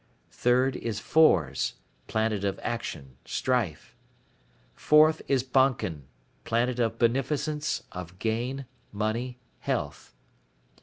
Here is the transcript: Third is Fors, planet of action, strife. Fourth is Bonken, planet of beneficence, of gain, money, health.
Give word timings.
Third 0.31 0.75
is 0.77 0.99
Fors, 0.99 1.75
planet 2.07 2.43
of 2.43 2.59
action, 2.63 3.17
strife. 3.23 3.95
Fourth 4.73 5.21
is 5.27 5.43
Bonken, 5.43 6.07
planet 6.43 6.79
of 6.79 6.97
beneficence, 6.97 7.83
of 7.91 8.17
gain, 8.17 8.65
money, 8.91 9.37
health. 9.59 10.15